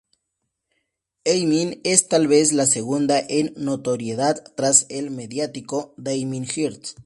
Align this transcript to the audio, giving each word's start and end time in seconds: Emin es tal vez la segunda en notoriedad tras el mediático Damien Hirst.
Emin 1.25 1.79
es 1.83 2.07
tal 2.07 2.27
vez 2.27 2.53
la 2.53 2.65
segunda 2.65 3.19
en 3.19 3.53
notoriedad 3.55 4.43
tras 4.57 4.87
el 4.89 5.11
mediático 5.11 5.93
Damien 5.95 6.45
Hirst. 6.45 6.97